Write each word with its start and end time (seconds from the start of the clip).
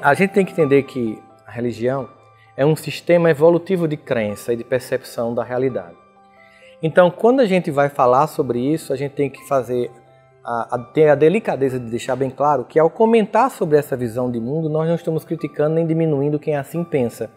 A 0.00 0.12
gente 0.12 0.32
tem 0.32 0.44
que 0.44 0.52
entender 0.52 0.82
que 0.82 1.22
a 1.46 1.50
religião 1.50 2.08
é 2.56 2.64
um 2.64 2.76
sistema 2.76 3.30
evolutivo 3.30 3.88
de 3.88 3.96
crença 3.96 4.52
e 4.52 4.56
de 4.56 4.64
percepção 4.64 5.34
da 5.34 5.42
realidade. 5.42 5.96
Então, 6.82 7.10
quando 7.10 7.40
a 7.40 7.46
gente 7.46 7.70
vai 7.70 7.88
falar 7.88 8.26
sobre 8.26 8.58
isso, 8.58 8.92
a 8.92 8.96
gente 8.96 9.12
tem 9.12 9.30
que 9.30 9.46
fazer 9.48 9.90
a, 10.44 10.74
a, 10.74 10.78
ter 10.78 11.08
a 11.08 11.14
delicadeza 11.14 11.80
de 11.80 11.88
deixar 11.88 12.16
bem 12.16 12.28
claro 12.28 12.64
que 12.64 12.78
ao 12.78 12.90
comentar 12.90 13.50
sobre 13.50 13.78
essa 13.78 13.96
visão 13.96 14.30
de 14.30 14.38
mundo, 14.38 14.68
nós 14.68 14.86
não 14.86 14.94
estamos 14.94 15.24
criticando 15.24 15.76
nem 15.76 15.86
diminuindo 15.86 16.38
quem 16.38 16.56
assim 16.56 16.84
pensa. 16.84 17.30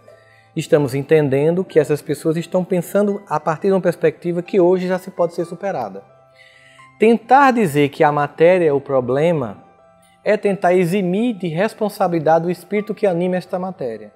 Estamos 0.56 0.94
entendendo 0.94 1.64
que 1.64 1.80
essas 1.80 2.02
pessoas 2.02 2.36
estão 2.36 2.66
pensando 2.66 3.22
a 3.30 3.40
partir 3.40 3.68
de 3.68 3.74
uma 3.74 3.82
perspectiva 3.82 4.42
que 4.42 4.60
hoje 4.60 4.88
já 4.88 4.98
se 4.98 5.12
pode 5.12 5.34
ser 5.34 5.46
superada. 5.46 6.04
Tentar 7.00 7.52
dizer 7.52 7.90
que 7.90 8.04
a 8.04 8.12
matéria 8.12 8.68
é 8.68 8.74
o 8.74 8.82
problema 8.82 9.67
é 10.28 10.36
tentar 10.36 10.74
eximir 10.74 11.36
de 11.36 11.48
responsabilidade 11.48 12.46
o 12.46 12.52
espírito 12.52 12.94
que 12.94 13.08
anima 13.08 13.38
esta 13.38 13.58
matéria. 13.58 14.12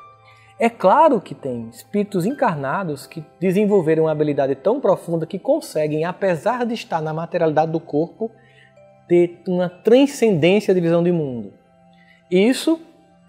É 0.59 0.69
claro 0.69 1.21
que 1.21 1.33
tem 1.33 1.69
espíritos 1.69 2.25
encarnados 2.25 3.07
que 3.07 3.23
desenvolveram 3.39 4.03
uma 4.03 4.11
habilidade 4.11 4.53
tão 4.55 4.81
profunda 4.81 5.25
que 5.25 5.39
conseguem, 5.39 6.03
apesar 6.03 6.65
de 6.65 6.73
estar 6.73 7.01
na 7.01 7.13
materialidade 7.13 7.71
do 7.71 7.79
corpo, 7.79 8.29
ter 9.07 9.41
uma 9.47 9.69
transcendência 9.69 10.73
de 10.73 10.81
visão 10.81 11.01
de 11.01 11.13
mundo. 11.13 11.53
Isso 12.29 12.77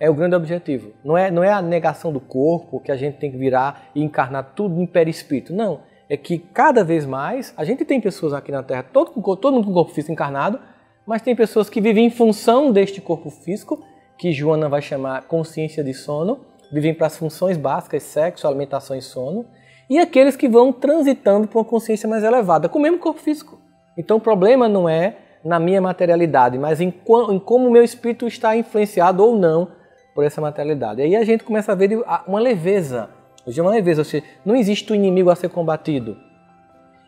é 0.00 0.10
o 0.10 0.14
grande 0.14 0.34
objetivo. 0.34 0.92
Não 1.05 1.16
é, 1.16 1.30
não 1.30 1.44
é 1.44 1.52
a 1.52 1.62
negação 1.62 2.12
do 2.12 2.19
corpo, 2.19 2.80
que 2.80 2.91
a 2.91 2.96
gente 2.96 3.16
tem 3.16 3.30
que 3.30 3.38
virar 3.38 3.91
e 3.94 4.02
encarnar 4.02 4.55
tudo 4.56 4.83
em 4.83 4.86
perispírito. 4.86 5.55
Não. 5.55 5.83
É 6.08 6.16
que 6.16 6.36
cada 6.36 6.83
vez 6.83 7.06
mais, 7.06 7.55
a 7.56 7.64
gente 7.64 7.84
tem 7.84 8.00
pessoas 8.00 8.33
aqui 8.33 8.50
na 8.50 8.64
Terra, 8.64 8.83
todo, 8.83 9.12
todo 9.36 9.52
mundo 9.52 9.69
com 9.69 9.72
corpo 9.72 9.92
físico 9.92 10.12
encarnado, 10.12 10.58
mas 11.06 11.23
tem 11.23 11.34
pessoas 11.34 11.69
que 11.69 11.80
vivem 11.80 12.06
em 12.06 12.11
função 12.11 12.70
deste 12.70 13.00
corpo 13.00 13.31
físico, 13.31 13.83
que 14.19 14.33
Joana 14.33 14.69
vai 14.69 14.81
chamar 14.81 15.25
consciência 15.25 15.83
de 15.83 15.92
sono, 15.92 16.41
vivem 16.72 16.94
para 16.94 17.06
as 17.06 17.17
funções 17.17 17.56
básicas, 17.56 18.03
sexo, 18.03 18.47
alimentação 18.47 18.97
e 18.97 19.03
sono, 19.03 19.44
e 19.91 19.98
aqueles 19.98 20.36
que 20.36 20.48
vão 20.48 20.72
transitando 20.72 21.47
para 21.47 21.59
uma 21.59 21.64
consciência 21.64 22.09
mais 22.09 22.25
elevada, 22.25 22.69
com 22.69 22.78
o 22.78 22.83
mesmo 22.83 22.98
corpo 22.98 23.20
físico. 23.20 23.61
Então 23.97 24.17
o 24.17 24.20
problema 24.20 24.69
não 24.69 24.89
é 24.89 25.17
na 25.44 25.59
minha 25.59 25.81
materialidade, 25.81 26.59
mas 26.59 26.81
em, 26.81 26.89
em 27.31 27.39
como 27.39 27.69
o 27.69 27.70
meu 27.70 27.83
espírito 27.83 28.27
está 28.27 28.56
influenciado 28.56 29.25
ou 29.25 29.37
não 29.37 29.69
por 30.14 30.25
essa 30.25 30.41
materialidade. 30.41 31.00
E 31.00 31.05
aí 31.05 31.16
a 31.16 31.25
gente 31.25 31.44
começa 31.44 31.72
a 31.72 31.75
ver 31.75 32.03
uma 32.27 32.41
leveza. 32.41 33.11
É 33.44 33.61
uma 33.61 33.72
leveza, 33.72 34.03
ou 34.03 34.05
seja, 34.05 34.25
não 34.44 34.55
existe 34.55 34.92
um 34.92 34.97
inimigo 34.97 35.28
a 35.31 35.34
ser 35.34 35.48
combatido. 35.48 36.16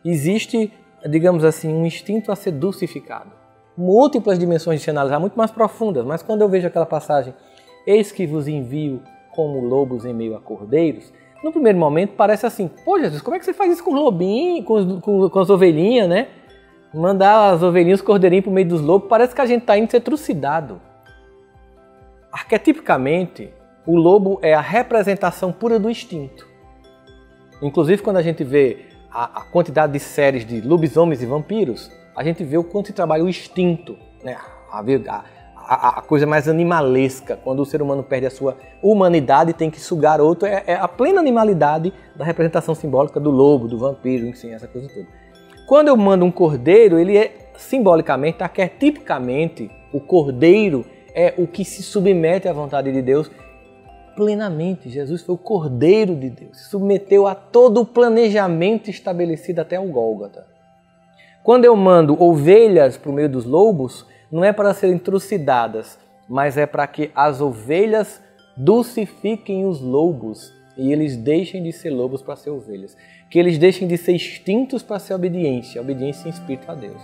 Existe, 0.04 0.72
digamos 1.08 1.44
assim, 1.44 1.72
um 1.72 1.86
instinto 1.86 2.32
a 2.32 2.36
ser 2.36 2.50
dulcificado. 2.50 3.43
Múltiplas 3.76 4.38
dimensões 4.38 4.78
de 4.80 4.84
se 4.84 4.90
analisar, 4.90 5.18
muito 5.18 5.36
mais 5.36 5.50
profundas, 5.50 6.04
mas 6.04 6.22
quando 6.22 6.42
eu 6.42 6.48
vejo 6.48 6.66
aquela 6.66 6.86
passagem, 6.86 7.34
eis 7.86 8.12
que 8.12 8.26
vos 8.26 8.46
envio 8.46 9.02
como 9.32 9.60
lobos 9.60 10.04
em 10.04 10.14
meio 10.14 10.36
a 10.36 10.40
cordeiros, 10.40 11.12
no 11.42 11.50
primeiro 11.50 11.78
momento 11.78 12.14
parece 12.16 12.46
assim, 12.46 12.68
pô 12.68 12.98
Jesus, 12.98 13.20
como 13.20 13.36
é 13.36 13.38
que 13.38 13.44
você 13.44 13.52
faz 13.52 13.72
isso 13.72 13.84
com 13.84 13.92
os 13.92 14.00
lobinhos, 14.00 14.64
com, 14.64 15.00
com, 15.00 15.28
com 15.28 15.38
as 15.38 15.50
ovelhinhas, 15.50 16.08
né? 16.08 16.28
mandar 16.94 17.52
as 17.52 17.62
ovelhinhas, 17.62 18.00
os 18.00 18.06
cordeirinhos 18.06 18.44
para 18.44 18.52
meio 18.52 18.68
dos 18.68 18.80
lobos, 18.80 19.08
parece 19.08 19.34
que 19.34 19.40
a 19.40 19.46
gente 19.46 19.62
está 19.62 19.76
indo 19.76 19.90
ser 19.90 20.00
trucidado. 20.00 20.80
Arquetipicamente, 22.32 23.52
o 23.86 23.96
lobo 23.96 24.38
é 24.42 24.54
a 24.54 24.60
representação 24.60 25.52
pura 25.52 25.78
do 25.78 25.90
instinto. 25.90 26.46
Inclusive, 27.60 28.02
quando 28.02 28.16
a 28.16 28.22
gente 28.22 28.42
vê 28.44 28.86
a, 29.10 29.40
a 29.40 29.44
quantidade 29.44 29.92
de 29.92 30.00
séries 30.00 30.44
de 30.46 30.60
lobisomens 30.60 31.22
e 31.22 31.26
vampiros, 31.26 31.90
a 32.14 32.22
gente 32.22 32.44
vê 32.44 32.56
o 32.56 32.64
quanto 32.64 32.86
se 32.86 32.92
trabalha 32.92 33.24
o 33.24 33.28
instinto, 33.28 33.96
né? 34.22 34.36
a, 34.70 35.24
a, 35.56 35.98
a, 35.98 36.02
coisa 36.02 36.26
mais 36.26 36.48
animalesca, 36.48 37.38
quando 37.42 37.60
o 37.60 37.66
ser 37.66 37.80
humano 37.80 38.02
perde 38.02 38.26
a 38.26 38.30
sua 38.30 38.56
humanidade 38.82 39.50
e 39.50 39.54
tem 39.54 39.70
que 39.70 39.80
sugar 39.80 40.20
outro, 40.20 40.46
é, 40.46 40.62
é 40.66 40.74
a 40.74 40.88
plena 40.88 41.20
animalidade 41.20 41.92
da 42.14 42.24
representação 42.24 42.74
simbólica 42.74 43.18
do 43.18 43.30
lobo, 43.30 43.68
do 43.68 43.78
vampiro, 43.78 44.26
enfim, 44.26 44.50
essa 44.52 44.68
coisa 44.68 44.88
toda. 44.88 45.06
Quando 45.66 45.88
eu 45.88 45.96
mando 45.96 46.24
um 46.24 46.30
cordeiro, 46.30 46.98
ele 46.98 47.16
é 47.16 47.50
simbolicamente, 47.56 48.42
arquetipicamente, 48.42 49.70
o 49.92 50.00
cordeiro 50.00 50.84
é 51.14 51.32
o 51.38 51.46
que 51.46 51.64
se 51.64 51.82
submete 51.82 52.48
à 52.48 52.52
vontade 52.52 52.92
de 52.92 53.00
Deus 53.00 53.30
plenamente. 54.14 54.90
Jesus 54.90 55.22
foi 55.22 55.34
o 55.34 55.38
cordeiro 55.38 56.14
de 56.14 56.30
Deus, 56.30 56.58
se 56.58 56.70
submeteu 56.70 57.26
a 57.26 57.34
todo 57.34 57.80
o 57.80 57.86
planejamento 57.86 58.90
estabelecido 58.90 59.60
até 59.60 59.78
o 59.78 59.86
Gólgota. 59.86 60.53
Quando 61.44 61.66
eu 61.66 61.76
mando 61.76 62.20
ovelhas 62.20 62.96
para 62.96 63.10
o 63.10 63.12
meio 63.12 63.28
dos 63.28 63.44
lobos, 63.44 64.06
não 64.32 64.42
é 64.42 64.50
para 64.50 64.72
serem 64.72 64.96
trucidadas, 64.96 65.98
mas 66.26 66.56
é 66.56 66.64
para 66.64 66.86
que 66.86 67.10
as 67.14 67.42
ovelhas 67.42 68.22
dulcifiquem 68.56 69.66
os 69.66 69.78
lobos 69.78 70.54
e 70.74 70.90
eles 70.90 71.18
deixem 71.18 71.62
de 71.62 71.70
ser 71.70 71.90
lobos 71.90 72.22
para 72.22 72.34
ser 72.34 72.48
ovelhas 72.48 72.96
que 73.28 73.38
eles 73.38 73.58
deixem 73.58 73.86
de 73.86 73.98
ser 73.98 74.12
instintos 74.12 74.82
para 74.82 74.98
ser 74.98 75.12
obediência, 75.12 75.82
obediência 75.82 76.28
em 76.28 76.30
espírito 76.30 76.70
a 76.70 76.74
Deus. 76.74 77.02